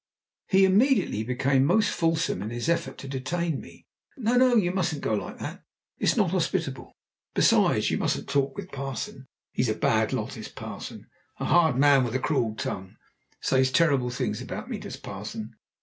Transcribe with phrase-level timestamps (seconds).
[0.47, 3.85] He immediately became almost fulsome in his effort to detain me.
[4.17, 4.55] "No, no!
[4.55, 5.61] You mustn't go like that.
[5.99, 6.91] It's not hospitable.
[7.35, 9.27] Besides, you mustn't talk with parson.
[9.51, 11.05] He's a bad lot, is parson
[11.39, 12.95] a hard man with a cruel tongue.
[13.41, 15.53] Says terrible things about me, does parson.